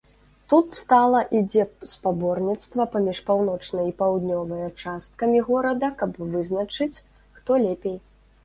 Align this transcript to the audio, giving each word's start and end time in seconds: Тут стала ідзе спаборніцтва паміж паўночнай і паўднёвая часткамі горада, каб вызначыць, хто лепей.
Тут 0.51 0.67
стала 0.77 1.19
ідзе 1.39 1.65
спаборніцтва 1.91 2.87
паміж 2.95 3.19
паўночнай 3.29 3.85
і 3.91 3.95
паўднёвая 4.01 4.69
часткамі 4.81 5.39
горада, 5.51 5.87
каб 6.01 6.11
вызначыць, 6.33 6.93
хто 7.39 7.51
лепей. 7.67 7.97